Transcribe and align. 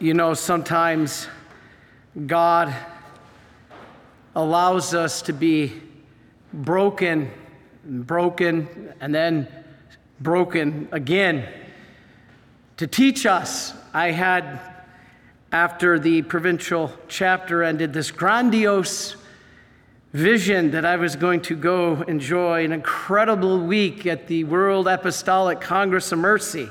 You 0.00 0.12
know, 0.12 0.34
sometimes 0.34 1.28
God 2.26 2.74
allows 4.34 4.92
us 4.92 5.22
to 5.22 5.32
be 5.32 5.72
broken, 6.52 7.30
broken, 7.84 8.92
and 9.00 9.14
then 9.14 9.46
broken 10.20 10.88
again 10.90 11.46
to 12.76 12.88
teach 12.88 13.24
us. 13.24 13.72
I 13.92 14.10
had, 14.10 14.58
after 15.52 16.00
the 16.00 16.22
provincial 16.22 16.92
chapter 17.06 17.62
ended, 17.62 17.92
this 17.92 18.10
grandiose 18.10 19.14
vision 20.12 20.72
that 20.72 20.84
I 20.84 20.96
was 20.96 21.14
going 21.14 21.40
to 21.42 21.54
go 21.54 22.02
enjoy 22.02 22.64
an 22.64 22.72
incredible 22.72 23.60
week 23.60 24.06
at 24.06 24.26
the 24.26 24.42
World 24.42 24.88
Apostolic 24.88 25.60
Congress 25.60 26.10
of 26.10 26.18
Mercy. 26.18 26.68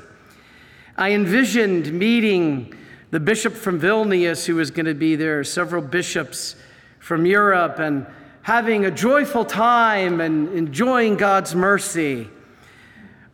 I 0.98 1.12
envisioned 1.12 1.90
meeting 1.90 2.74
the 3.14 3.20
bishop 3.20 3.54
from 3.54 3.78
Vilnius 3.78 4.44
who 4.44 4.56
was 4.56 4.72
going 4.72 4.86
to 4.86 4.92
be 4.94 5.14
there, 5.14 5.44
several 5.44 5.80
bishops 5.80 6.56
from 6.98 7.24
Europe, 7.24 7.78
and 7.78 8.04
having 8.42 8.86
a 8.86 8.90
joyful 8.90 9.44
time 9.44 10.20
and 10.20 10.48
enjoying 10.48 11.16
God's 11.16 11.54
mercy. 11.54 12.28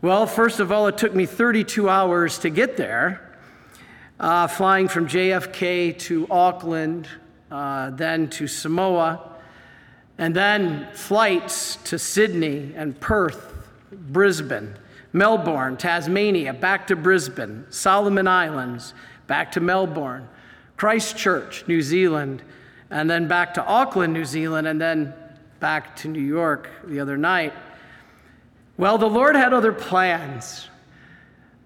Well, 0.03 0.27
first 0.27 0.61
of 0.61 0.71
all, 0.71 0.87
it 0.89 0.99
took 0.99 1.15
me 1.15 1.25
32 1.25 1.89
hours 1.89 2.41
to 2.41 2.51
get 2.51 2.77
there, 2.77 3.39
uh, 4.19 4.49
flying 4.49 4.87
from 4.87 5.09
JFK 5.09 5.99
to 6.01 6.27
Auckland, 6.31 7.09
uh, 7.51 7.89
then 7.89 8.29
to 8.29 8.47
Samoa, 8.47 9.31
and 10.19 10.37
then 10.37 10.89
flights 10.93 11.77
to 11.85 11.99
Sydney 11.99 12.75
and 12.77 13.01
Perth, 13.01 13.51
Brisbane, 13.91 14.75
Melbourne, 15.15 15.79
Tasmania, 15.79 16.53
back 16.53 16.87
to 16.89 16.97
Brisbane, 16.97 17.65
Solomon 17.71 18.29
Islands, 18.29 18.93
back 19.31 19.53
to 19.53 19.61
Melbourne, 19.61 20.29
Christchurch, 20.77 21.63
New 21.69 21.83
Zealand, 21.83 22.43
and 22.91 23.09
then 23.09 23.29
back 23.29 23.55
to 23.55 23.65
Auckland, 23.65 24.13
New 24.13 24.25
Zealand, 24.25 24.67
and 24.67 24.81
then 24.81 25.15
back 25.61 25.95
to 25.99 26.09
New 26.09 26.21
York 26.21 26.69
the 26.85 26.99
other 26.99 27.17
night. 27.17 27.53
Well, 28.77 28.99
the 28.99 29.09
Lord 29.09 29.37
had 29.37 29.55
other 29.55 29.73
plans. 29.73 30.69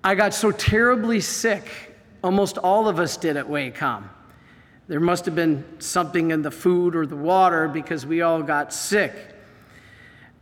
I 0.04 0.14
got 0.14 0.34
so 0.34 0.50
terribly 0.50 1.22
sick, 1.22 1.96
almost 2.22 2.58
all 2.58 2.86
of 2.86 2.98
us 2.98 3.16
did 3.16 3.38
at 3.38 3.46
WACOM. 3.46 4.10
There 4.86 5.00
must 5.00 5.24
have 5.24 5.34
been 5.34 5.64
something 5.78 6.32
in 6.32 6.42
the 6.42 6.50
food 6.50 6.94
or 6.94 7.06
the 7.06 7.16
water 7.16 7.66
because 7.66 8.04
we 8.04 8.20
all 8.20 8.42
got 8.42 8.74
sick. 8.74 9.14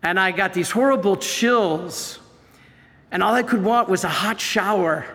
And 0.03 0.19
I 0.19 0.33
got 0.33 0.55
these 0.55 0.73
horrible 0.73 1.17
chills, 1.19 2.19
and 3.13 3.23
all 3.23 3.33
I 3.33 3.45
could 3.45 3.63
want 3.63 3.89
was 3.89 4.03
a 4.03 4.09
hot 4.09 4.41
shower. 4.41 5.07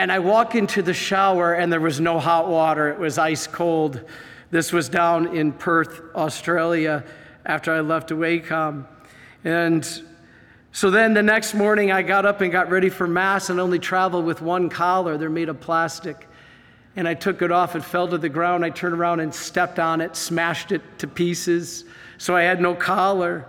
And 0.00 0.10
I 0.10 0.18
walk 0.18 0.54
into 0.54 0.80
the 0.80 0.94
shower, 0.94 1.52
and 1.52 1.70
there 1.70 1.78
was 1.78 2.00
no 2.00 2.18
hot 2.18 2.48
water, 2.48 2.88
it 2.88 2.98
was 2.98 3.18
ice 3.18 3.46
cold. 3.46 4.00
This 4.50 4.72
was 4.72 4.88
down 4.88 5.36
in 5.36 5.52
Perth, 5.52 6.00
Australia, 6.14 7.04
after 7.44 7.70
I 7.70 7.80
left 7.80 8.08
Wacom. 8.08 8.86
And 9.44 10.02
so 10.72 10.90
then 10.90 11.12
the 11.12 11.22
next 11.22 11.52
morning, 11.52 11.92
I 11.92 12.00
got 12.00 12.24
up 12.24 12.40
and 12.40 12.50
got 12.50 12.70
ready 12.70 12.88
for 12.88 13.06
Mass 13.06 13.50
and 13.50 13.60
only 13.60 13.78
traveled 13.78 14.24
with 14.24 14.40
one 14.40 14.70
collar. 14.70 15.18
They're 15.18 15.28
made 15.28 15.50
of 15.50 15.60
plastic. 15.60 16.26
And 16.96 17.06
I 17.06 17.12
took 17.12 17.42
it 17.42 17.52
off, 17.52 17.76
it 17.76 17.84
fell 17.84 18.08
to 18.08 18.16
the 18.16 18.30
ground. 18.30 18.64
I 18.64 18.70
turned 18.70 18.94
around 18.94 19.20
and 19.20 19.34
stepped 19.34 19.78
on 19.78 20.00
it, 20.00 20.16
smashed 20.16 20.72
it 20.72 20.80
to 21.00 21.08
pieces. 21.08 21.84
So 22.16 22.34
I 22.34 22.40
had 22.44 22.58
no 22.58 22.74
collar. 22.74 23.44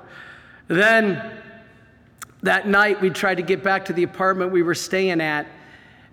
Then 0.67 1.31
that 2.43 2.67
night, 2.67 2.99
we 2.99 3.09
tried 3.09 3.35
to 3.35 3.41
get 3.41 3.63
back 3.63 3.85
to 3.85 3.93
the 3.93 4.03
apartment 4.03 4.51
we 4.51 4.63
were 4.63 4.75
staying 4.75 5.21
at. 5.21 5.47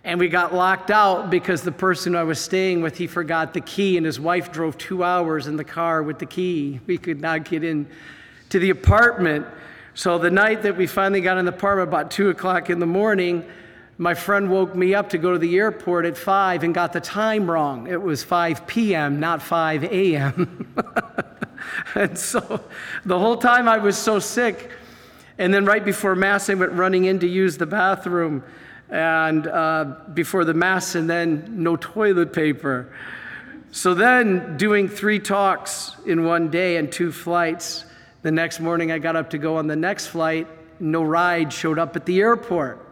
And 0.09 0.19
we 0.19 0.31
got 0.31 0.55
locked 0.55 0.91
out 0.91 1.29
because 1.29 1.61
the 1.61 1.71
person 1.71 2.17
I 2.17 2.23
was 2.23 2.41
staying 2.41 2.81
with, 2.81 2.97
he 2.97 3.07
forgot 3.07 3.53
the 3.53 3.61
key, 3.61 3.99
and 3.99 4.07
his 4.07 4.19
wife 4.19 4.51
drove 4.51 4.79
two 4.79 5.05
hours 5.05 5.47
in 5.47 5.57
the 5.57 5.65
car 5.65 6.03
with 6.03 6.19
the 6.19 6.25
key. 6.25 6.81
We 6.87 6.97
could 6.97 7.21
not 7.21 7.45
get 7.45 7.63
in 7.63 7.87
to 8.49 8.59
the 8.59 8.71
apartment. 8.71 9.47
So 9.93 10.17
the 10.17 10.31
night 10.31 10.63
that 10.63 10.79
we 10.79 10.87
finally 10.87 11.21
got 11.21 11.37
in 11.37 11.45
the 11.45 11.53
apartment, 11.53 11.89
about 11.89 12.11
two 12.11 12.31
o'clock 12.31 12.71
in 12.71 12.79
the 12.79 12.87
morning, 12.87 13.45
my 13.99 14.15
friend 14.15 14.51
woke 14.51 14.75
me 14.75 14.95
up 14.95 15.11
to 15.11 15.19
go 15.19 15.35
to 15.35 15.39
the 15.39 15.59
airport 15.59 16.07
at 16.07 16.17
five 16.17 16.65
and 16.65 16.73
got 16.75 16.95
the 16.95 17.03
time 17.03 17.51
wrong. 17.51 17.87
It 17.87 18.01
was 18.01 18.25
5 18.25 18.67
p.m., 18.67 19.21
not 19.21 19.43
5 19.43 19.85
a.m. 19.85 20.75
and 21.95 22.17
so 22.17 22.63
the 23.05 23.19
whole 23.19 23.37
time 23.37 23.69
I 23.69 23.77
was 23.77 23.99
so 23.99 24.21
sick. 24.21 24.71
And 25.37 25.53
then 25.53 25.67
right 25.67 25.85
before 25.85 26.15
Mass, 26.15 26.49
I 26.49 26.55
went 26.55 26.73
running 26.73 27.05
in 27.05 27.19
to 27.19 27.29
use 27.29 27.59
the 27.59 27.67
bathroom 27.67 28.43
and 28.91 29.47
uh, 29.47 29.97
before 30.15 30.45
the 30.45 30.55
mass, 30.55 30.95
and 30.95 31.09
then 31.09 31.63
no 31.63 31.77
toilet 31.77 32.33
paper. 32.33 32.93
So 33.71 33.95
then, 33.95 34.57
doing 34.57 34.89
three 34.89 35.19
talks 35.19 35.95
in 36.07 36.25
one 36.25 36.51
day 36.51 36.79
and 36.79 36.91
two 36.91 37.13
flights, 37.13 37.85
the 38.23 38.33
next 38.33 38.61
morning 38.61 38.91
I 38.91 38.99
got 38.99 39.15
up 39.15 39.31
to 39.31 39.39
go 39.39 39.57
on 39.57 39.67
the 39.67 39.77
next 39.77 40.07
flight. 40.07 40.47
No 40.81 41.03
ride 41.03 41.53
showed 41.53 41.79
up 41.79 41.95
at 41.97 42.07
the 42.07 42.21
airport. 42.21 42.85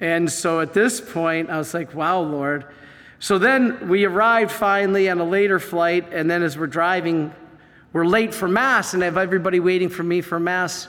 And 0.00 0.30
so 0.30 0.60
at 0.60 0.74
this 0.74 1.00
point, 1.00 1.48
I 1.48 1.58
was 1.58 1.72
like, 1.72 1.94
wow, 1.94 2.20
Lord. 2.20 2.66
So 3.20 3.38
then 3.38 3.88
we 3.88 4.04
arrived 4.04 4.50
finally 4.50 5.08
on 5.08 5.20
a 5.20 5.24
later 5.24 5.58
flight, 5.60 6.12
and 6.12 6.30
then 6.30 6.42
as 6.42 6.58
we're 6.58 6.66
driving, 6.66 7.32
we're 7.92 8.04
late 8.04 8.34
for 8.34 8.48
Mass, 8.48 8.94
and 8.94 9.02
I 9.02 9.06
have 9.06 9.16
everybody 9.16 9.60
waiting 9.60 9.88
for 9.88 10.02
me 10.02 10.20
for 10.20 10.40
Mass 10.40 10.88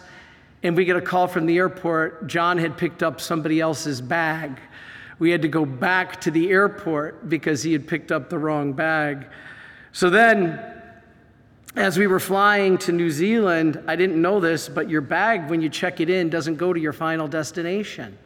and 0.66 0.76
we 0.76 0.84
get 0.84 0.96
a 0.96 1.02
call 1.02 1.28
from 1.28 1.46
the 1.46 1.58
airport. 1.58 2.26
John 2.26 2.58
had 2.58 2.76
picked 2.76 3.04
up 3.04 3.22
somebody 3.22 3.62
else's 3.62 4.02
bag. 4.02 4.60
We 5.20 5.30
had 5.30 5.44
to 5.44 5.48
go 5.48 5.64
back 5.64 6.20
to 6.22 6.32
the 6.32 6.50
airport 6.50 7.30
because 7.30 7.62
he 7.62 7.72
had 7.72 7.88
picked 7.88 8.12
up 8.12 8.32
the 8.32 8.40
wrong 8.40 8.74
bag. 8.74 9.28
So 9.92 10.10
then, 10.10 10.60
as 11.76 12.00
we 12.00 12.08
were 12.08 12.20
flying 12.20 12.80
to 12.80 12.92
New 12.92 13.12
Zealand, 13.12 13.84
I 13.88 13.96
didn't 13.96 14.20
know 14.20 14.40
this, 14.40 14.68
but 14.68 14.90
your 14.90 15.02
bag, 15.02 15.52
when 15.52 15.62
you 15.62 15.70
check 15.70 16.00
it 16.00 16.10
in, 16.10 16.32
doesn't 16.32 16.56
go 16.56 16.74
to 16.74 16.80
your 16.80 16.94
final 16.94 17.28
destination. 17.28 18.18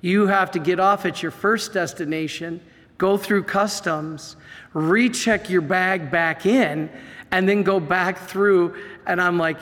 You 0.00 0.26
have 0.26 0.50
to 0.52 0.58
get 0.58 0.80
off 0.80 1.06
at 1.06 1.22
your 1.22 1.30
first 1.30 1.72
destination, 1.72 2.60
go 2.98 3.16
through 3.16 3.44
customs, 3.44 4.34
recheck 4.74 5.48
your 5.48 5.62
bag 5.62 6.10
back 6.10 6.44
in, 6.44 6.90
and 7.30 7.48
then 7.48 7.62
go 7.62 7.78
back 7.78 8.18
through. 8.18 8.74
And 9.06 9.22
I'm 9.22 9.38
like, 9.38 9.58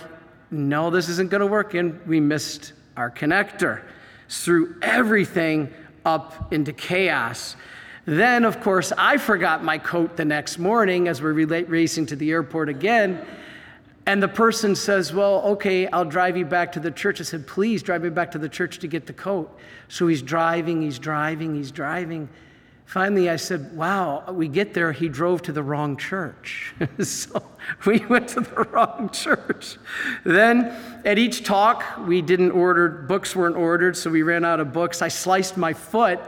no, 0.51 0.91
this 0.91 1.09
isn't 1.09 1.31
going 1.31 1.41
to 1.41 1.47
work. 1.47 1.75
And 1.75 2.05
we 2.07 2.21
missed 2.21 2.73
our 2.97 3.11
connector. 3.11 3.83
Threw 4.29 4.77
everything 4.83 5.73
up 6.05 6.53
into 6.53 6.73
chaos. 6.73 7.57
Then, 8.05 8.45
of 8.45 8.61
course, 8.61 8.93
I 8.97 9.17
forgot 9.17 9.65
my 9.65 9.79
coat 9.79 10.17
the 10.17 10.25
next 10.25 10.59
morning 10.59 11.09
as 11.09 11.21
we're 11.21 11.33
racing 11.33 12.07
to 12.07 12.17
the 12.17 12.31
airport 12.31 12.69
again. 12.69 13.27
And 14.07 14.23
the 14.23 14.29
person 14.29 14.77
says, 14.77 15.13
Well, 15.13 15.43
okay, 15.43 15.89
I'll 15.89 16.05
drive 16.05 16.37
you 16.37 16.45
back 16.45 16.71
to 16.73 16.81
the 16.81 16.93
church. 16.93 17.21
I 17.21 17.25
said, 17.25 17.47
Please 17.49 17.83
drive 17.83 18.03
me 18.03 18.11
back 18.11 18.31
to 18.33 18.39
the 18.39 18.49
church 18.49 18.79
to 18.79 18.87
get 18.87 19.07
the 19.07 19.13
coat. 19.13 19.59
So 19.89 20.07
he's 20.07 20.23
driving, 20.23 20.83
he's 20.83 21.01
driving, 21.01 21.57
he's 21.57 21.73
driving. 21.73 22.29
Finally, 22.87 23.29
I 23.29 23.35
said, 23.35 23.77
Wow, 23.77 24.25
we 24.31 24.47
get 24.47 24.73
there, 24.73 24.93
he 24.93 25.09
drove 25.09 25.43
to 25.43 25.53
the 25.53 25.63
wrong 25.63 25.97
church. 25.97 26.73
so 27.01 27.43
we 27.85 27.99
went 28.07 28.29
to 28.29 28.41
the 28.41 28.63
wrong 28.71 29.11
church. 29.13 29.77
Then 30.25 30.67
at 31.05 31.19
each 31.19 31.43
talk, 31.43 31.85
we 32.07 32.23
didn't 32.23 32.53
order, 32.53 32.89
books 32.89 33.35
weren't 33.35 33.57
ordered, 33.57 33.97
so 33.97 34.09
we 34.09 34.23
ran 34.23 34.45
out 34.45 34.61
of 34.61 34.73
books. 34.73 35.03
I 35.03 35.09
sliced 35.09 35.57
my 35.57 35.73
foot. 35.73 36.21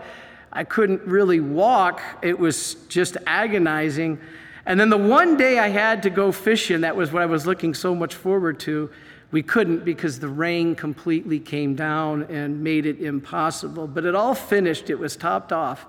I 0.53 0.65
couldn't 0.65 1.03
really 1.03 1.39
walk, 1.39 2.03
it 2.23 2.37
was 2.37 2.75
just 2.89 3.17
agonizing. 3.27 4.19
And 4.67 4.81
then 4.81 4.91
the 4.91 4.99
one 4.99 5.37
day 5.37 5.61
I 5.61 5.69
had 5.69 6.03
to 6.03 6.11
go 6.11 6.33
fishing, 6.33 6.81
that 6.81 6.97
was 6.97 7.13
what 7.13 7.23
I 7.23 7.27
was 7.27 7.47
looking 7.47 7.73
so 7.73 7.95
much 7.95 8.17
forward 8.17 8.59
to. 8.61 8.91
We 9.31 9.43
couldn't 9.43 9.85
because 9.85 10.19
the 10.19 10.29
rain 10.29 10.75
completely 10.75 11.39
came 11.39 11.77
down 11.77 12.25
and 12.25 12.65
made 12.65 12.85
it 12.85 13.01
impossible. 13.01 13.87
But 13.87 14.05
it 14.05 14.15
all 14.15 14.35
finished, 14.35 14.91
it 14.91 14.99
was 14.99 15.17
topped 15.17 15.53
off 15.53 15.87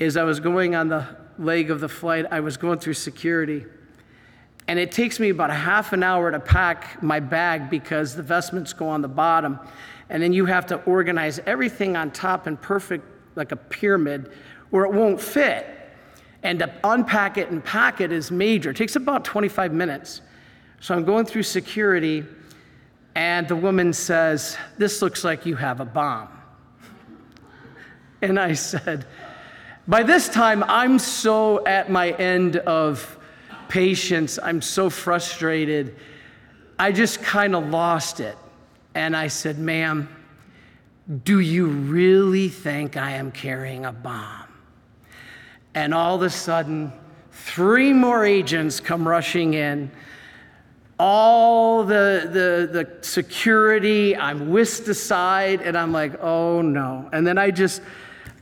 is 0.00 0.16
I 0.16 0.24
was 0.24 0.40
going 0.40 0.74
on 0.74 0.88
the 0.88 1.06
leg 1.38 1.70
of 1.70 1.78
the 1.78 1.88
flight, 1.88 2.26
I 2.30 2.40
was 2.40 2.56
going 2.56 2.78
through 2.78 2.94
security. 2.94 3.66
And 4.66 4.78
it 4.78 4.92
takes 4.92 5.20
me 5.20 5.28
about 5.28 5.50
a 5.50 5.54
half 5.54 5.92
an 5.92 6.02
hour 6.02 6.30
to 6.30 6.40
pack 6.40 7.02
my 7.02 7.20
bag 7.20 7.68
because 7.70 8.16
the 8.16 8.22
vestments 8.22 8.72
go 8.72 8.88
on 8.88 9.02
the 9.02 9.08
bottom. 9.08 9.58
And 10.08 10.22
then 10.22 10.32
you 10.32 10.46
have 10.46 10.66
to 10.66 10.82
organize 10.84 11.38
everything 11.40 11.96
on 11.96 12.10
top 12.12 12.46
in 12.46 12.56
perfect, 12.56 13.04
like 13.36 13.52
a 13.52 13.56
pyramid, 13.56 14.32
or 14.72 14.84
it 14.84 14.92
won't 14.92 15.20
fit. 15.20 15.66
And 16.42 16.58
to 16.60 16.72
unpack 16.82 17.36
it 17.36 17.50
and 17.50 17.62
pack 17.62 18.00
it 18.00 18.10
is 18.10 18.30
major. 18.30 18.70
It 18.70 18.76
takes 18.76 18.96
about 18.96 19.24
25 19.24 19.72
minutes. 19.72 20.22
So 20.80 20.94
I'm 20.94 21.04
going 21.04 21.26
through 21.26 21.42
security, 21.42 22.24
and 23.14 23.46
the 23.46 23.56
woman 23.56 23.92
says, 23.92 24.56
This 24.78 25.02
looks 25.02 25.24
like 25.24 25.44
you 25.44 25.56
have 25.56 25.80
a 25.80 25.84
bomb. 25.84 26.28
And 28.22 28.38
I 28.38 28.52
said, 28.52 29.06
by 29.88 30.02
this 30.02 30.28
time, 30.28 30.62
I'm 30.64 30.98
so 30.98 31.64
at 31.66 31.90
my 31.90 32.10
end 32.12 32.56
of 32.56 33.18
patience. 33.68 34.38
I'm 34.42 34.60
so 34.60 34.90
frustrated. 34.90 35.96
I 36.78 36.92
just 36.92 37.22
kind 37.22 37.54
of 37.54 37.68
lost 37.68 38.20
it. 38.20 38.36
And 38.94 39.16
I 39.16 39.28
said, 39.28 39.58
Ma'am, 39.58 40.08
do 41.24 41.40
you 41.40 41.66
really 41.66 42.48
think 42.48 42.96
I 42.96 43.12
am 43.12 43.32
carrying 43.32 43.84
a 43.84 43.92
bomb? 43.92 44.46
And 45.74 45.94
all 45.94 46.16
of 46.16 46.22
a 46.22 46.30
sudden, 46.30 46.92
three 47.32 47.92
more 47.92 48.24
agents 48.24 48.80
come 48.80 49.06
rushing 49.06 49.54
in. 49.54 49.90
All 50.98 51.84
the, 51.84 52.28
the, 52.30 52.84
the 52.84 53.04
security, 53.06 54.16
I'm 54.16 54.50
whisked 54.50 54.88
aside, 54.88 55.62
and 55.62 55.76
I'm 55.76 55.92
like, 55.92 56.20
oh 56.22 56.60
no. 56.60 57.08
And 57.12 57.26
then 57.26 57.38
I 57.38 57.50
just, 57.50 57.80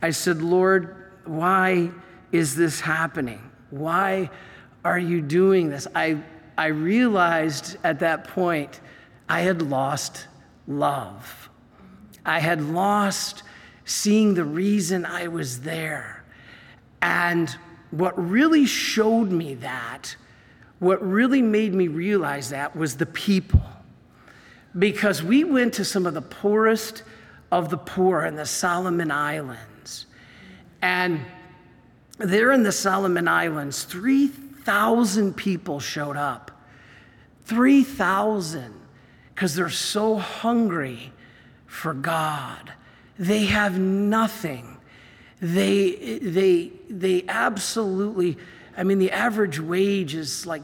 I 0.03 0.11
said, 0.11 0.43
Lord, 0.43 1.08
why 1.29 1.91
is 2.33 2.57
this 2.57 2.81
happening? 2.81 3.51
Why 3.71 4.31
are 4.85 4.99
you 4.99 5.21
doing 5.21 5.71
this? 5.71 5.87
I, 5.95 6.19
I 6.57 6.67
realized 6.67 7.77
at 7.85 8.01
that 8.01 8.29
point 8.29 8.81
I 9.29 9.41
had 9.41 9.63
lost 9.63 10.27
love. 10.67 11.51
I 12.25 12.41
had 12.41 12.61
lost 12.61 13.43
seeing 13.85 14.35
the 14.35 14.45
reason 14.45 15.07
I 15.07 15.29
was 15.29 15.61
there. 15.61 16.25
And 17.01 17.55
what 17.91 18.19
really 18.19 18.67
showed 18.67 19.31
me 19.31 19.55
that, 19.55 20.17
what 20.79 21.03
really 21.07 21.43
made 21.43 21.75
me 21.75 21.89
realize 21.89 22.51
that 22.51 22.77
was 22.77 22.97
the 22.97 23.07
people. 23.07 23.63
Because 24.79 25.23
we 25.23 25.45
went 25.45 25.75
to 25.75 25.85
some 25.85 26.07
of 26.07 26.15
the 26.15 26.23
poorest 26.23 27.03
of 27.51 27.71
the 27.71 27.79
poor 27.79 28.25
in 28.25 28.37
the 28.37 28.47
Solomon 28.47 29.11
Islands. 29.11 29.78
And 30.83 31.21
there 32.19 32.53
in 32.53 32.63
the 32.63 32.73
Solomon 32.73 33.29
Islands, 33.29 33.85
3,000 33.85 35.35
people 35.37 35.81
showed 35.81 36.17
up. 36.17 36.51
3,000 37.47 38.75
because 39.35 39.55
they're 39.55 39.71
so 39.71 40.17
hungry 40.17 41.13
for 41.67 41.95
God. 41.95 42.73
They 43.19 43.47
have 43.47 43.79
nothing. 43.79 44.79
They, 45.41 46.19
they, 46.19 46.73
they 46.91 47.25
absolutely, 47.29 48.37
I 48.77 48.83
mean, 48.83 48.99
the 48.99 49.13
average 49.13 49.61
wage 49.61 50.15
is 50.15 50.45
like 50.45 50.63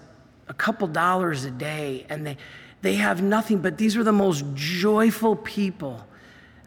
a 0.48 0.54
couple 0.54 0.88
dollars 0.88 1.44
a 1.44 1.50
day, 1.50 2.04
and 2.08 2.26
they, 2.26 2.36
they 2.82 2.96
have 2.96 3.22
nothing, 3.22 3.58
but 3.58 3.78
these 3.78 3.96
were 3.96 4.04
the 4.04 4.12
most 4.12 4.44
joyful 4.54 5.36
people 5.36 6.04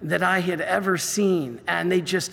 that 0.02 0.24
I 0.24 0.40
had 0.40 0.62
ever 0.62 0.98
seen. 0.98 1.60
And 1.68 1.92
they 1.92 2.02
just, 2.02 2.32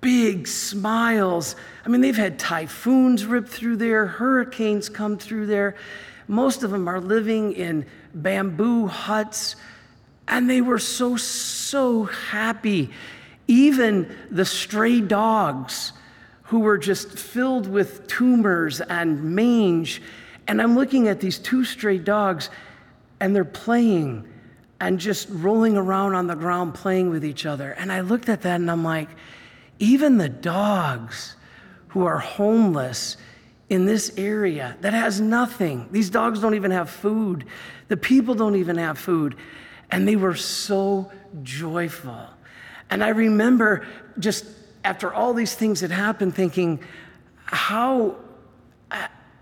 big 0.00 0.46
smiles. 0.46 1.56
I 1.84 1.88
mean, 1.88 2.00
they've 2.00 2.16
had 2.16 2.38
typhoons 2.38 3.24
rip 3.26 3.48
through 3.48 3.76
there, 3.76 4.06
hurricanes 4.06 4.88
come 4.88 5.18
through 5.18 5.46
there. 5.46 5.76
Most 6.28 6.62
of 6.62 6.70
them 6.70 6.88
are 6.88 7.00
living 7.00 7.52
in 7.52 7.86
bamboo 8.14 8.86
huts, 8.86 9.56
and 10.28 10.48
they 10.48 10.60
were 10.60 10.78
so, 10.78 11.16
so 11.16 12.04
happy. 12.04 12.90
Even 13.48 14.14
the 14.30 14.44
stray 14.44 15.00
dogs 15.00 15.92
who 16.44 16.60
were 16.60 16.78
just 16.78 17.18
filled 17.18 17.68
with 17.68 18.06
tumors 18.06 18.80
and 18.80 19.36
mange. 19.36 20.02
And 20.48 20.60
I'm 20.60 20.76
looking 20.76 21.08
at 21.08 21.20
these 21.20 21.38
two 21.38 21.64
stray 21.64 21.98
dogs, 21.98 22.50
and 23.20 23.34
they're 23.34 23.44
playing 23.44 24.26
and 24.80 24.98
just 24.98 25.28
rolling 25.30 25.76
around 25.76 26.14
on 26.14 26.26
the 26.26 26.34
ground 26.34 26.74
playing 26.74 27.10
with 27.10 27.24
each 27.24 27.44
other. 27.44 27.72
And 27.72 27.92
I 27.92 28.00
looked 28.00 28.28
at 28.28 28.42
that 28.42 28.56
and 28.60 28.70
I'm 28.70 28.82
like, 28.82 29.08
even 29.80 30.18
the 30.18 30.28
dogs 30.28 31.34
who 31.88 32.04
are 32.06 32.18
homeless 32.18 33.16
in 33.68 33.86
this 33.86 34.12
area 34.16 34.76
that 34.82 34.92
has 34.92 35.20
nothing, 35.20 35.88
these 35.90 36.10
dogs 36.10 36.40
don't 36.40 36.54
even 36.54 36.70
have 36.70 36.88
food, 36.88 37.44
the 37.88 37.96
people 37.96 38.34
don't 38.34 38.56
even 38.56 38.76
have 38.76 38.98
food. 38.98 39.34
And 39.90 40.06
they 40.06 40.14
were 40.14 40.36
so 40.36 41.10
joyful. 41.42 42.28
And 42.90 43.02
I 43.02 43.08
remember 43.08 43.86
just 44.18 44.44
after 44.84 45.12
all 45.12 45.34
these 45.34 45.54
things 45.54 45.80
had 45.80 45.90
happened, 45.90 46.34
thinking, 46.34 46.80
how, 47.46 48.16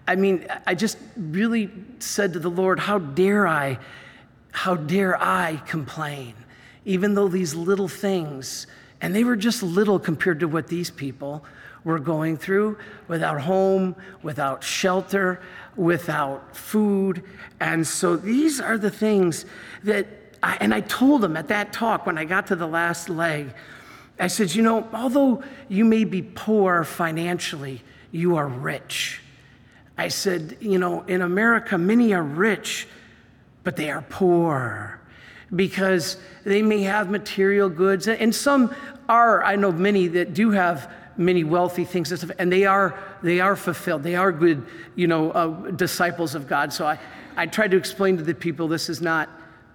I 0.07 0.17
mean, 0.17 0.47
I 0.67 0.75
just 0.75 0.99
really 1.17 1.71
said 1.99 2.33
to 2.35 2.39
the 2.39 2.51
Lord, 2.51 2.79
how 2.79 2.99
dare 2.99 3.47
I, 3.47 3.79
how 4.53 4.77
dare 4.77 5.21
I 5.23 5.63
complain? 5.67 6.35
Even 6.85 7.15
though 7.15 7.29
these 7.29 7.55
little 7.55 7.89
things 7.89 8.67
and 9.01 9.15
they 9.15 9.25
were 9.25 9.37
just 9.37 9.63
little 9.63 9.99
compared 9.99 10.41
to 10.41 10.49
what 10.49 10.69
these 10.69 10.91
people 10.91 11.45
were 11.85 11.99
going 11.99 12.37
through 12.37 12.77
without 13.07 13.41
home, 13.41 13.95
without 14.23 14.63
shelter, 14.63 15.41
without 15.77 16.57
food. 16.57 17.23
And 17.61 17.87
so 17.87 18.17
these 18.17 18.61
are 18.61 18.77
the 18.77 18.91
things 18.91 19.47
that, 19.85 20.07
I, 20.43 20.59
and 20.61 20.75
I 20.75 20.81
told 20.83 21.23
them 21.23 21.37
at 21.37 21.49
that 21.49 21.73
talk 21.73 22.07
when 22.07 22.19
I 22.19 22.25
got 22.25 22.49
to 22.49 22.57
the 22.57 22.67
last 22.67 23.09
leg, 23.09 23.55
I 24.19 24.27
said, 24.27 24.55
you 24.55 24.63
know, 24.63 24.89
although 24.93 25.45
you 25.69 25.85
may 25.85 26.05
be 26.05 26.23
poor 26.23 26.83
financially, 26.83 27.83
you 28.11 28.37
are 28.37 28.49
rich. 28.49 29.21
I 29.97 30.09
said, 30.09 30.57
you 30.61 30.79
know, 30.79 31.03
in 31.03 31.23
America, 31.23 31.79
many 31.79 32.13
are 32.13 32.23
rich, 32.23 32.89
but 33.63 33.77
they 33.77 33.91
are 33.91 34.03
poor 34.03 34.98
because 35.55 36.17
they 36.45 36.63
may 36.63 36.83
have 36.83 37.11
material 37.11 37.69
goods, 37.69 38.09
and 38.09 38.35
some 38.35 38.75
are, 39.09 39.43
I 39.43 39.57
know 39.57 39.73
many 39.73 40.09
that 40.09 40.35
do 40.35 40.51
have 40.51 40.91
many 41.17 41.43
wealthy 41.43 41.85
things 41.85 42.11
and 42.13 42.21
stuff, 42.21 42.37
and 42.39 42.53
they 42.53 42.65
are 42.65 42.99
they 43.23 43.41
are 43.41 43.57
fulfilled. 43.57 44.03
They 44.05 44.15
are 44.15 44.31
good, 44.31 44.65
you 44.95 45.09
know, 45.09 45.33
uh, 45.33 45.71
disciples 45.73 46.35
of 46.35 46.47
God. 46.47 46.73
So 46.73 46.87
I 46.87 46.99
I 47.37 47.47
try 47.47 47.69
to 47.69 47.77
explain 47.77 48.17
to 48.19 48.23
the 48.23 48.35
people 48.35 48.69
this 48.69 48.89
is 48.89 49.01
not 49.01 49.29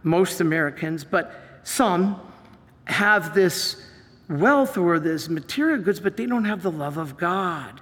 most 0.03 0.41
Americans, 0.41 1.03
but 1.03 1.33
some 1.63 2.19
have 2.85 3.33
this 3.33 3.81
wealth 4.29 4.77
or 4.77 4.99
this 4.99 5.29
material 5.29 5.79
goods, 5.79 5.99
but 5.99 6.17
they 6.17 6.25
don't 6.25 6.45
have 6.45 6.61
the 6.61 6.71
love 6.71 6.97
of 6.97 7.17
God. 7.17 7.81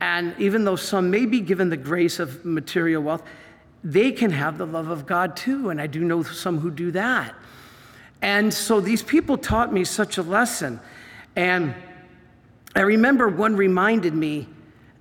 And 0.00 0.34
even 0.38 0.64
though 0.64 0.76
some 0.76 1.10
may 1.10 1.26
be 1.26 1.40
given 1.40 1.68
the 1.68 1.76
grace 1.76 2.18
of 2.18 2.44
material 2.44 3.02
wealth, 3.02 3.22
they 3.82 4.12
can 4.12 4.30
have 4.30 4.58
the 4.58 4.66
love 4.66 4.88
of 4.88 5.06
God 5.06 5.36
too. 5.36 5.70
And 5.70 5.80
I 5.80 5.86
do 5.86 6.04
know 6.04 6.22
some 6.22 6.58
who 6.58 6.70
do 6.70 6.90
that. 6.92 7.34
And 8.22 8.52
so 8.52 8.80
these 8.80 9.02
people 9.02 9.38
taught 9.38 9.72
me 9.72 9.84
such 9.84 10.18
a 10.18 10.22
lesson. 10.22 10.80
And 11.36 11.74
I 12.76 12.80
remember 12.80 13.28
one 13.28 13.56
reminded 13.56 14.14
me, 14.14 14.46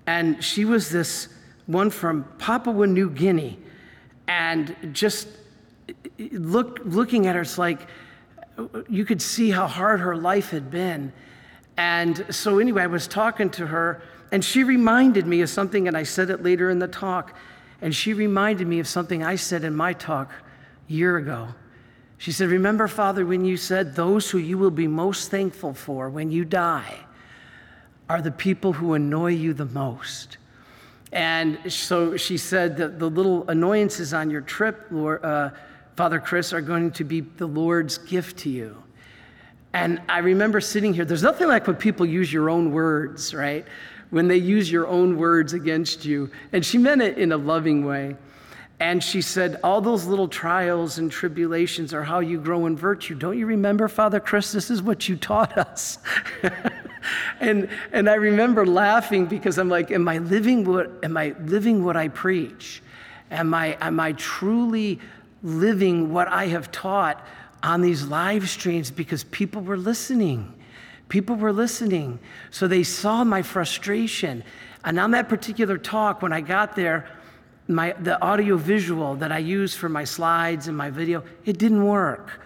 and 0.07 0.43
she 0.43 0.65
was 0.65 0.89
this 0.89 1.27
one 1.65 1.89
from 1.89 2.23
Papua 2.37 2.87
New 2.87 3.09
Guinea. 3.09 3.59
And 4.27 4.75
just 4.93 5.27
look, 6.17 6.79
looking 6.83 7.27
at 7.27 7.35
her, 7.35 7.41
it's 7.41 7.57
like 7.57 7.87
you 8.87 9.05
could 9.05 9.21
see 9.21 9.51
how 9.51 9.67
hard 9.67 9.99
her 9.99 10.15
life 10.15 10.49
had 10.49 10.71
been. 10.71 11.11
And 11.77 12.25
so, 12.29 12.59
anyway, 12.59 12.83
I 12.83 12.87
was 12.87 13.07
talking 13.07 13.49
to 13.51 13.67
her, 13.67 14.01
and 14.31 14.43
she 14.43 14.63
reminded 14.63 15.25
me 15.25 15.41
of 15.41 15.49
something, 15.49 15.87
and 15.87 15.95
I 15.95 16.03
said 16.03 16.29
it 16.29 16.43
later 16.43 16.69
in 16.69 16.79
the 16.79 16.87
talk. 16.87 17.35
And 17.81 17.95
she 17.95 18.13
reminded 18.13 18.67
me 18.67 18.79
of 18.79 18.87
something 18.87 19.23
I 19.23 19.35
said 19.35 19.63
in 19.63 19.75
my 19.75 19.93
talk 19.93 20.31
a 20.89 20.91
year 20.91 21.17
ago. 21.17 21.49
She 22.17 22.31
said, 22.31 22.49
Remember, 22.49 22.87
Father, 22.87 23.25
when 23.25 23.45
you 23.45 23.55
said 23.55 23.95
those 23.95 24.29
who 24.29 24.37
you 24.37 24.57
will 24.57 24.71
be 24.71 24.87
most 24.87 25.31
thankful 25.31 25.73
for 25.73 26.09
when 26.09 26.31
you 26.31 26.43
die 26.43 26.97
are 28.09 28.21
the 28.21 28.31
people 28.31 28.73
who 28.73 28.93
annoy 28.93 29.31
you 29.31 29.53
the 29.53 29.65
most. 29.65 30.37
And 31.11 31.71
so 31.71 32.17
she 32.17 32.37
said 32.37 32.77
that 32.77 32.99
the 32.99 33.09
little 33.09 33.47
annoyances 33.47 34.13
on 34.13 34.29
your 34.29 34.41
trip, 34.41 34.87
Lord, 34.91 35.23
uh, 35.23 35.51
Father 35.95 36.19
Chris, 36.19 36.51
are 36.53 36.61
going 36.61 36.91
to 36.91 37.03
be 37.03 37.21
the 37.21 37.47
Lord's 37.47 37.97
gift 37.97 38.39
to 38.39 38.49
you. 38.49 38.83
And 39.73 40.01
I 40.09 40.19
remember 40.19 40.59
sitting 40.59 40.93
here, 40.93 41.05
there's 41.05 41.23
nothing 41.23 41.47
like 41.47 41.67
when 41.67 41.75
people 41.75 42.05
use 42.05 42.33
your 42.33 42.49
own 42.49 42.71
words, 42.71 43.33
right? 43.33 43.65
When 44.09 44.27
they 44.27 44.37
use 44.37 44.71
your 44.71 44.87
own 44.87 45.17
words 45.17 45.53
against 45.53 46.05
you. 46.05 46.31
And 46.51 46.65
she 46.65 46.77
meant 46.77 47.01
it 47.01 47.17
in 47.17 47.31
a 47.31 47.37
loving 47.37 47.85
way. 47.85 48.15
And 48.79 49.03
she 49.03 49.21
said, 49.21 49.59
All 49.63 49.81
those 49.81 50.05
little 50.05 50.27
trials 50.27 50.97
and 50.97 51.11
tribulations 51.11 51.93
are 51.93 52.03
how 52.03 52.19
you 52.19 52.39
grow 52.39 52.65
in 52.65 52.77
virtue. 52.77 53.13
Don't 53.13 53.37
you 53.37 53.45
remember, 53.45 53.87
Father 53.87 54.19
Chris? 54.19 54.51
This 54.51 54.69
is 54.69 54.81
what 54.81 55.09
you 55.09 55.17
taught 55.17 55.57
us. 55.57 55.99
and, 57.41 57.69
and 57.91 58.09
I 58.09 58.15
remember 58.15 58.65
laughing 58.65 59.25
because 59.25 59.57
I'm 59.57 59.69
like, 59.69 59.91
Am 59.91 60.07
I 60.07 60.19
living 60.19 60.63
what, 60.63 60.91
am 61.03 61.17
I 61.17 61.35
living 61.41 61.83
what 61.83 61.97
I 61.97 62.07
preach? 62.07 62.81
Am 63.31 63.53
I, 63.53 63.77
am 63.81 63.99
I 63.99 64.13
truly 64.13 64.99
living 65.43 66.11
what 66.13 66.27
I 66.29 66.47
have 66.47 66.71
taught 66.71 67.25
on 67.61 67.81
these 67.81 68.05
live 68.05 68.49
streams? 68.49 68.91
Because 68.91 69.25
people 69.25 69.61
were 69.61 69.77
listening. 69.77 70.53
People 71.09 71.35
were 71.35 71.51
listening. 71.51 72.19
So 72.51 72.67
they 72.67 72.83
saw 72.83 73.23
my 73.23 73.41
frustration. 73.41 74.43
And 74.85 74.99
on 74.99 75.11
that 75.11 75.27
particular 75.27 75.77
talk, 75.77 76.21
when 76.21 76.31
I 76.31 76.41
got 76.41 76.75
there, 76.75 77.09
my, 77.67 77.93
the 77.99 78.21
audio 78.21 78.57
visual 78.57 79.15
that 79.15 79.31
I 79.31 79.39
use 79.39 79.75
for 79.75 79.89
my 79.89 80.03
slides 80.03 80.67
and 80.67 80.77
my 80.77 80.89
video, 80.89 81.23
it 81.45 81.57
didn't 81.57 81.85
work. 81.85 82.41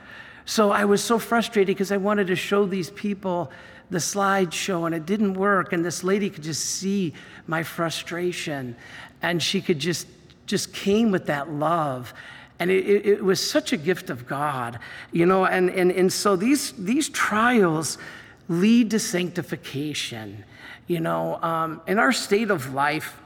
So 0.45 0.71
I 0.71 0.85
was 0.85 1.03
so 1.03 1.19
frustrated 1.19 1.67
because 1.67 1.91
I 1.91 1.97
wanted 1.97 2.27
to 2.27 2.35
show 2.35 2.65
these 2.65 2.89
people 2.89 3.51
the 3.89 3.99
slideshow 3.99 4.85
and 4.85 4.95
it 4.95 5.05
didn't 5.05 5.35
work. 5.35 5.71
And 5.71 5.83
this 5.83 6.03
lady 6.03 6.29
could 6.29 6.43
just 6.43 6.63
see 6.65 7.13
my 7.47 7.63
frustration 7.63 8.75
and 9.21 9.41
she 9.41 9.61
could 9.61 9.79
just, 9.79 10.07
just 10.45 10.73
came 10.73 11.11
with 11.11 11.27
that 11.27 11.49
love. 11.49 12.13
And 12.59 12.69
it, 12.69 13.05
it, 13.05 13.23
was 13.23 13.45
such 13.45 13.73
a 13.73 13.77
gift 13.77 14.09
of 14.09 14.27
God, 14.27 14.79
you 15.11 15.25
know, 15.25 15.45
and, 15.45 15.69
and, 15.69 15.91
and 15.91 16.11
so 16.11 16.35
these, 16.35 16.71
these 16.73 17.09
trials 17.09 17.97
lead 18.49 18.91
to 18.91 18.99
sanctification. 18.99 20.43
You 20.87 20.99
know, 20.99 21.41
um, 21.41 21.81
in 21.87 21.99
our 21.99 22.11
state 22.11 22.51
of 22.51 22.73
life, 22.73 23.19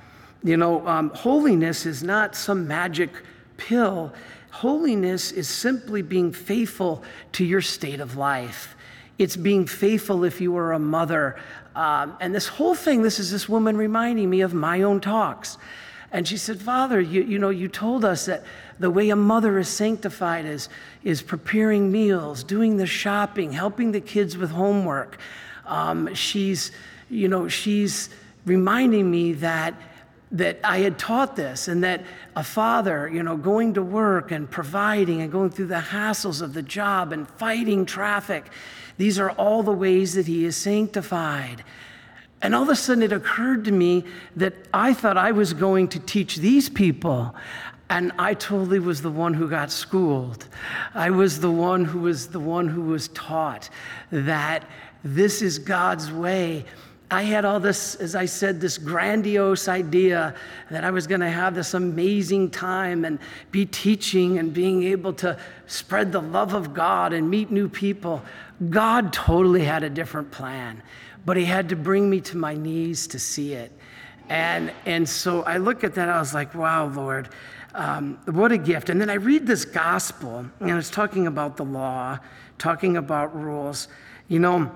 you 0.43 0.57
know, 0.57 0.88
um, 0.88 1.09
holiness 1.09 1.86
is 1.86 2.03
not 2.03 2.36
some 2.36 2.67
magic 2.67 3.09
pill. 3.57 4.13
Holiness 4.51 5.31
is 5.31 5.47
simply 5.47 6.01
being 6.01 6.31
faithful 6.31 7.03
to 7.33 7.43
your 7.43 7.62
state 7.62 8.00
of 8.00 8.15
life. 8.15 8.75
It's 9.17 9.36
being 9.36 9.65
faithful 9.65 10.24
if 10.24 10.39
you 10.39 10.55
are 10.57 10.74
a 10.74 10.79
mother. 10.79 11.38
Um, 11.75 12.15
and 12.19 12.33
this 12.33 12.47
whole 12.47 12.75
thing, 12.75 13.01
this 13.01 13.19
is 13.19 13.31
this 13.31 13.50
woman 13.50 13.75
reminding 13.77 14.29
me 14.29 14.41
of 14.41 14.53
my 14.53 14.83
own 14.83 15.01
talks. 15.01 15.57
And 16.11 16.27
she 16.27 16.37
said, 16.37 16.61
Father, 16.61 17.01
you, 17.01 17.23
you 17.23 17.37
know, 17.37 17.49
you 17.49 17.67
told 17.67 18.05
us 18.05 18.25
that 18.25 18.43
the 18.79 18.89
way 18.89 19.09
a 19.09 19.15
mother 19.15 19.59
is 19.59 19.67
sanctified 19.67 20.45
is, 20.45 20.69
is 21.03 21.21
preparing 21.21 21.91
meals, 21.91 22.43
doing 22.43 22.77
the 22.77 22.85
shopping, 22.85 23.51
helping 23.51 23.91
the 23.91 24.01
kids 24.01 24.37
with 24.37 24.51
homework. 24.51 25.17
Um, 25.65 26.13
she's, 26.13 26.71
you 27.09 27.27
know, 27.27 27.47
she's 27.47 28.09
reminding 28.45 29.09
me 29.11 29.33
that 29.33 29.73
that 30.31 30.59
I 30.63 30.79
had 30.79 30.99
taught 30.99 31.35
this 31.35 31.67
and 31.67 31.83
that 31.83 32.03
a 32.35 32.43
father, 32.43 33.07
you 33.07 33.23
know, 33.23 33.37
going 33.37 33.75
to 33.75 33.81
work 33.81 34.31
and 34.31 34.49
providing 34.49 35.21
and 35.21 35.31
going 35.31 35.51
through 35.51 35.67
the 35.67 35.75
hassles 35.75 36.41
of 36.41 36.53
the 36.53 36.61
job 36.61 37.13
and 37.13 37.29
fighting 37.29 37.85
traffic, 37.85 38.45
these 38.97 39.19
are 39.19 39.31
all 39.31 39.63
the 39.63 39.71
ways 39.71 40.15
that 40.15 40.27
he 40.27 40.43
is 40.43 40.57
sanctified. 40.57 41.63
And 42.41 42.53
all 42.53 42.63
of 42.63 42.70
a 42.70 42.75
sudden 42.75 43.03
it 43.03 43.12
occurred 43.12 43.65
to 43.65 43.72
me 43.72 44.03
that 44.36 44.53
I 44.74 44.94
thought 44.94 45.17
I 45.17 45.32
was 45.32 45.53
going 45.53 45.88
to 45.89 46.00
teach 46.00 46.38
these 46.38 46.70
people. 46.70 47.36
And 47.89 48.12
I 48.20 48.34
totally 48.34 48.79
was 48.79 49.01
the 49.01 49.10
one 49.12 49.34
who 49.34 49.50
got 49.50 49.72
schooled. 49.72 50.46
I 50.94 51.10
was 51.10 51.39
the 51.39 51.51
one 51.51 51.86
who 51.86 52.00
was 52.00 52.27
the 52.27 52.39
one 52.39 52.67
who 52.67 52.82
was 52.82 53.08
taught 53.10 53.70
that 54.12 54.65
this 55.03 55.41
is 55.41 55.58
God's 55.58 56.12
way. 56.12 56.65
I 57.10 57.24
had 57.24 57.46
all 57.46 57.62
this, 57.62 57.96
as 57.96 58.15
I 58.15 58.25
said, 58.25 58.60
this 58.60 58.77
grandiose 58.77 59.70
idea 59.70 60.36
that 60.70 60.84
I 60.84 60.91
was 60.91 61.08
going 61.08 61.22
to 61.22 61.29
have 61.29 61.56
this 61.56 61.74
amazing 61.74 62.50
time 62.50 63.06
and 63.06 63.17
be 63.51 63.65
teaching 63.65 64.39
and 64.39 64.53
being 64.53 64.84
able 64.84 65.13
to 65.13 65.39
spread 65.67 66.12
the 66.12 66.22
love 66.22 66.53
of 66.53 66.74
God 66.74 67.13
and 67.13 67.29
meet 67.29 67.50
new 67.50 67.70
people. 67.70 68.22
God 68.70 69.13
totally 69.13 69.63
had 69.63 69.84
a 69.84 69.89
different 69.89 70.32
plan, 70.32 70.84
but 71.27 71.36
He 71.36 71.43
had 71.43 71.67
to 71.69 71.75
bring 71.75 72.10
me 72.10 72.22
to 72.22 72.38
my 72.38 72.53
knees 72.53 73.05
to 73.07 73.19
see 73.19 73.51
it. 73.51 73.69
And, 74.29 74.72
and 74.86 75.07
so 75.07 75.43
I 75.43 75.57
look 75.57 75.84
at 75.84 75.93
that, 75.96 76.07
I 76.07 76.19
was 76.19 76.34
like, 76.34 76.55
wow, 76.55 76.88
Lord, 76.88 77.27
um, 77.75 78.17
what 78.27 78.53
a 78.53 78.57
gift. 78.57 78.89
And 78.89 79.00
then 79.00 79.10
I 79.10 79.15
read 79.15 79.46
this 79.46 79.65
gospel, 79.65 80.46
and 80.62 80.69
it's 80.69 80.89
talking 80.89 81.27
about 81.27 81.57
the 81.57 81.65
law, 81.65 82.17
talking 82.57 82.96
about 82.96 83.36
rules. 83.36 83.89
You 84.29 84.39
know, 84.39 84.72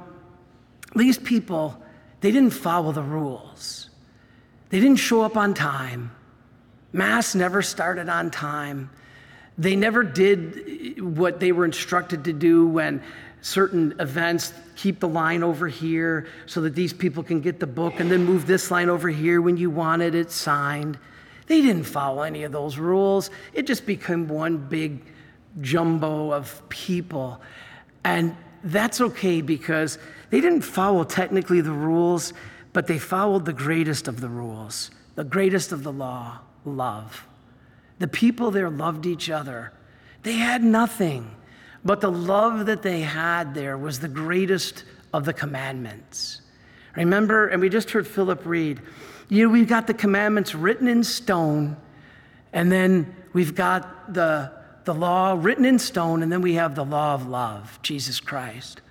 these 0.93 1.17
people, 1.17 1.81
they 2.19 2.31
didn't 2.31 2.53
follow 2.53 2.91
the 2.91 3.01
rules, 3.01 3.89
they 4.71 4.81
didn't 4.81 4.97
show 4.97 5.21
up 5.21 5.37
on 5.37 5.53
time. 5.53 6.11
Mass 6.91 7.33
never 7.33 7.61
started 7.61 8.09
on 8.09 8.29
time. 8.29 8.89
They 9.57 9.77
never 9.77 10.03
did 10.03 11.01
what 11.01 11.39
they 11.39 11.53
were 11.53 11.63
instructed 11.63 12.25
to 12.25 12.33
do 12.33 12.67
when 12.67 13.01
certain 13.41 13.93
events 13.99 14.53
keep 14.75 14.99
the 14.99 15.07
line 15.07 15.43
over 15.43 15.67
here 15.67 16.27
so 16.45 16.61
that 16.61 16.75
these 16.75 16.93
people 16.93 17.23
can 17.23 17.41
get 17.41 17.59
the 17.59 17.67
book 17.67 17.99
and 17.99 18.09
then 18.11 18.23
move 18.23 18.47
this 18.47 18.71
line 18.71 18.89
over 18.89 19.09
here 19.09 19.41
when 19.41 19.57
you 19.57 19.69
wanted 19.69 20.15
it 20.15 20.31
signed. 20.31 20.97
They 21.47 21.61
didn't 21.61 21.83
follow 21.83 22.21
any 22.21 22.43
of 22.43 22.51
those 22.51 22.77
rules. 22.77 23.29
It 23.53 23.67
just 23.67 23.85
became 23.85 24.27
one 24.27 24.57
big 24.57 25.01
jumbo 25.59 26.31
of 26.31 26.61
people. 26.69 27.41
And 28.03 28.35
that's 28.63 29.01
okay 29.01 29.41
because 29.41 29.97
they 30.29 30.39
didn't 30.39 30.61
follow 30.61 31.03
technically 31.03 31.61
the 31.61 31.71
rules, 31.71 32.33
but 32.73 32.87
they 32.87 32.99
followed 32.99 33.45
the 33.45 33.53
greatest 33.53 34.07
of 34.07 34.21
the 34.21 34.29
rules, 34.29 34.91
the 35.15 35.23
greatest 35.23 35.71
of 35.71 35.83
the 35.83 35.91
law 35.91 36.39
love. 36.63 37.27
The 37.99 38.07
people 38.07 38.51
there 38.51 38.69
loved 38.69 39.05
each 39.05 39.29
other. 39.29 39.73
They 40.23 40.33
had 40.33 40.63
nothing, 40.63 41.35
but 41.83 42.01
the 42.01 42.11
love 42.11 42.65
that 42.67 42.81
they 42.81 43.01
had 43.01 43.53
there 43.53 43.77
was 43.77 43.99
the 43.99 44.07
greatest 44.07 44.83
of 45.13 45.25
the 45.25 45.33
commandments. 45.33 46.41
Remember, 46.95 47.47
and 47.47 47.61
we 47.61 47.69
just 47.69 47.91
heard 47.91 48.07
Philip 48.07 48.45
read, 48.45 48.81
you 49.29 49.45
know, 49.45 49.49
we've 49.51 49.67
got 49.67 49.87
the 49.87 49.93
commandments 49.93 50.53
written 50.53 50.87
in 50.87 51.03
stone, 51.03 51.77
and 52.53 52.71
then 52.71 53.15
we've 53.33 53.55
got 53.55 54.13
the, 54.13 54.51
the 54.83 54.93
law 54.93 55.37
written 55.39 55.63
in 55.63 55.79
stone, 55.79 56.21
and 56.21 56.31
then 56.31 56.41
we 56.41 56.55
have 56.55 56.75
the 56.75 56.83
law 56.83 57.13
of 57.13 57.27
love, 57.27 57.79
Jesus 57.81 58.19
Christ. 58.19 58.81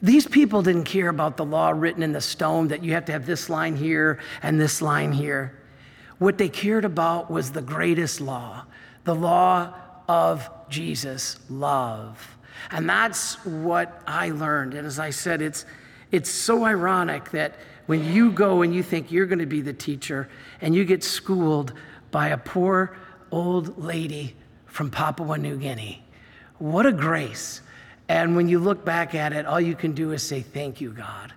These 0.00 0.26
people 0.26 0.62
didn't 0.62 0.84
care 0.84 1.08
about 1.08 1.36
the 1.36 1.44
law 1.44 1.70
written 1.70 2.02
in 2.02 2.12
the 2.12 2.20
stone 2.20 2.68
that 2.68 2.82
you 2.82 2.92
have 2.92 3.04
to 3.06 3.12
have 3.12 3.26
this 3.26 3.50
line 3.50 3.76
here 3.76 4.20
and 4.42 4.60
this 4.60 4.80
line 4.80 5.12
here. 5.12 5.58
What 6.18 6.38
they 6.38 6.48
cared 6.48 6.84
about 6.84 7.30
was 7.30 7.50
the 7.50 7.62
greatest 7.62 8.20
law, 8.20 8.64
the 9.04 9.14
law 9.14 9.74
of 10.08 10.48
Jesus, 10.68 11.38
love. 11.48 12.36
And 12.70 12.88
that's 12.88 13.44
what 13.44 14.02
I 14.06 14.30
learned. 14.30 14.74
And 14.74 14.86
as 14.86 14.98
I 14.98 15.10
said, 15.10 15.42
it's, 15.42 15.64
it's 16.10 16.30
so 16.30 16.64
ironic 16.64 17.30
that 17.30 17.54
when 17.86 18.04
you 18.04 18.32
go 18.32 18.62
and 18.62 18.74
you 18.74 18.82
think 18.82 19.12
you're 19.12 19.26
going 19.26 19.38
to 19.38 19.46
be 19.46 19.60
the 19.60 19.72
teacher 19.72 20.28
and 20.60 20.74
you 20.74 20.84
get 20.84 21.04
schooled 21.04 21.72
by 22.10 22.28
a 22.28 22.36
poor 22.36 22.96
old 23.30 23.82
lady 23.82 24.34
from 24.66 24.90
Papua 24.90 25.38
New 25.38 25.56
Guinea. 25.56 26.02
What 26.58 26.86
a 26.86 26.92
grace. 26.92 27.60
And 28.08 28.36
when 28.36 28.48
you 28.48 28.58
look 28.58 28.84
back 28.84 29.14
at 29.14 29.32
it, 29.32 29.46
all 29.46 29.60
you 29.60 29.74
can 29.74 29.92
do 29.92 30.12
is 30.12 30.22
say, 30.22 30.40
Thank 30.40 30.80
you, 30.80 30.90
God. 30.90 31.32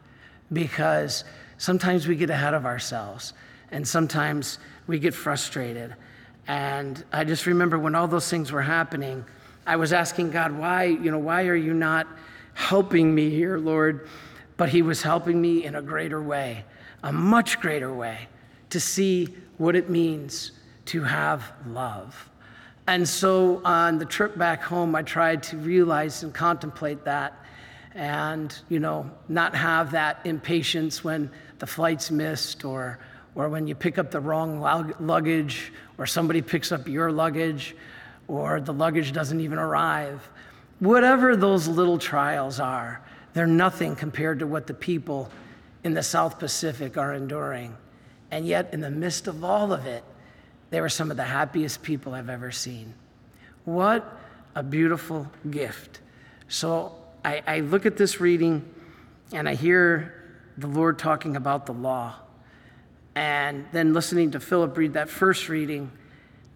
Because 0.51 1.23
sometimes 1.57 2.07
we 2.07 2.15
get 2.15 2.29
ahead 2.29 2.53
of 2.53 2.65
ourselves 2.65 3.33
and 3.71 3.87
sometimes 3.87 4.57
we 4.87 4.99
get 4.99 5.13
frustrated. 5.13 5.95
And 6.47 7.03
I 7.11 7.23
just 7.23 7.45
remember 7.45 7.77
when 7.79 7.95
all 7.95 8.07
those 8.07 8.29
things 8.29 8.51
were 8.51 8.61
happening, 8.61 9.23
I 9.65 9.75
was 9.75 9.93
asking 9.93 10.31
God, 10.31 10.51
why, 10.51 10.85
you 10.85 11.11
know, 11.11 11.19
why 11.19 11.47
are 11.47 11.55
you 11.55 11.73
not 11.73 12.07
helping 12.53 13.13
me 13.13 13.29
here, 13.29 13.57
Lord? 13.57 14.07
but 14.61 14.69
He 14.69 14.83
was 14.83 15.01
helping 15.01 15.41
me 15.41 15.65
in 15.65 15.73
a 15.73 15.81
greater 15.81 16.21
way, 16.21 16.65
a 17.01 17.11
much 17.11 17.59
greater 17.59 17.91
way, 17.91 18.27
to 18.69 18.79
see 18.79 19.27
what 19.57 19.75
it 19.75 19.89
means 19.89 20.51
to 20.85 21.01
have 21.01 21.51
love. 21.65 22.29
And 22.85 23.09
so 23.09 23.63
on 23.65 23.97
the 23.97 24.05
trip 24.05 24.37
back 24.37 24.61
home, 24.61 24.93
I 24.93 25.01
tried 25.01 25.41
to 25.43 25.57
realize 25.57 26.21
and 26.21 26.31
contemplate 26.31 27.05
that 27.05 27.33
and, 27.95 28.55
you 28.69 28.79
know, 28.79 29.09
not 29.27 29.55
have 29.55 29.93
that 29.93 30.19
impatience 30.25 31.03
when 31.03 31.31
the 31.57 31.65
flight's 31.65 32.11
missed 32.11 32.63
or, 32.63 32.99
or 33.35 33.49
when 33.49 33.67
you 33.67 33.75
pick 33.75 33.97
up 33.97 34.11
the 34.11 34.19
wrong 34.19 34.59
luggage 34.99 35.71
or 35.97 36.05
somebody 36.05 36.41
picks 36.41 36.71
up 36.71 36.87
your 36.87 37.11
luggage 37.11 37.75
or 38.27 38.59
the 38.59 38.73
luggage 38.73 39.13
doesn't 39.13 39.39
even 39.39 39.57
arrive. 39.57 40.29
Whatever 40.79 41.35
those 41.35 41.67
little 41.67 41.97
trials 41.97 42.59
are, 42.59 43.01
they're 43.33 43.47
nothing 43.47 43.95
compared 43.95 44.39
to 44.39 44.47
what 44.47 44.67
the 44.67 44.73
people 44.73 45.29
in 45.83 45.93
the 45.93 46.03
South 46.03 46.39
Pacific 46.39 46.97
are 46.97 47.13
enduring. 47.13 47.75
And 48.29 48.45
yet, 48.45 48.73
in 48.73 48.81
the 48.81 48.91
midst 48.91 49.27
of 49.27 49.43
all 49.43 49.73
of 49.73 49.85
it, 49.85 50.03
they 50.69 50.79
were 50.79 50.89
some 50.89 51.11
of 51.11 51.17
the 51.17 51.23
happiest 51.23 51.81
people 51.81 52.13
I've 52.13 52.29
ever 52.29 52.51
seen. 52.51 52.93
What 53.65 54.17
a 54.55 54.63
beautiful 54.63 55.29
gift. 55.49 55.99
So 56.47 56.95
I, 57.23 57.41
I 57.45 57.59
look 57.59 57.85
at 57.85 57.97
this 57.97 58.19
reading 58.19 58.65
and 59.33 59.47
I 59.47 59.55
hear 59.55 60.13
the 60.57 60.67
Lord 60.67 60.97
talking 60.97 61.35
about 61.35 61.65
the 61.65 61.73
law. 61.73 62.15
And 63.15 63.65
then 63.71 63.93
listening 63.93 64.31
to 64.31 64.39
Philip 64.39 64.77
read 64.77 64.93
that 64.93 65.09
first 65.09 65.49
reading, 65.49 65.91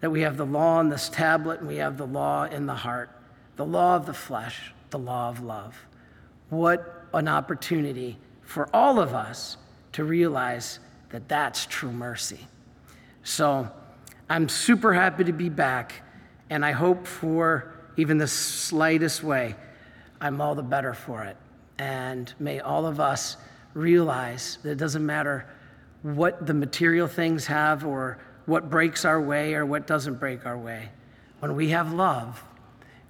that 0.00 0.10
we 0.10 0.22
have 0.22 0.36
the 0.36 0.46
law 0.46 0.78
on 0.78 0.88
this 0.88 1.08
tablet 1.08 1.60
and 1.60 1.68
we 1.68 1.76
have 1.76 1.98
the 1.98 2.06
law 2.06 2.44
in 2.44 2.66
the 2.66 2.74
heart, 2.74 3.10
the 3.56 3.64
law 3.64 3.96
of 3.96 4.06
the 4.06 4.14
flesh, 4.14 4.72
the 4.90 4.98
law 4.98 5.28
of 5.28 5.42
love. 5.42 5.76
What 6.50 7.06
an 7.12 7.28
opportunity 7.28 8.18
for 8.42 8.68
all 8.74 9.00
of 9.00 9.14
us 9.14 9.56
to 9.92 10.04
realize 10.04 10.78
that 11.10 11.28
that's 11.28 11.66
true 11.66 11.92
mercy. 11.92 12.46
So 13.24 13.68
I'm 14.28 14.48
super 14.48 14.92
happy 14.92 15.24
to 15.24 15.32
be 15.32 15.48
back, 15.48 16.02
and 16.50 16.64
I 16.64 16.72
hope 16.72 17.06
for 17.06 17.74
even 17.96 18.18
the 18.18 18.28
slightest 18.28 19.22
way, 19.22 19.56
I'm 20.20 20.40
all 20.40 20.54
the 20.54 20.62
better 20.62 20.94
for 20.94 21.24
it. 21.24 21.36
And 21.78 22.32
may 22.38 22.60
all 22.60 22.86
of 22.86 23.00
us 23.00 23.36
realize 23.74 24.58
that 24.62 24.72
it 24.72 24.78
doesn't 24.78 25.04
matter 25.04 25.46
what 26.14 26.46
the 26.46 26.54
material 26.54 27.08
things 27.08 27.46
have 27.46 27.84
or 27.84 28.18
what 28.44 28.70
breaks 28.70 29.04
our 29.04 29.20
way 29.20 29.54
or 29.54 29.66
what 29.66 29.88
doesn't 29.88 30.20
break 30.20 30.46
our 30.46 30.56
way. 30.56 30.90
When 31.40 31.56
we 31.56 31.70
have 31.70 31.92
love, 31.92 32.44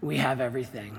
we 0.00 0.16
have 0.16 0.40
everything. 0.40 0.98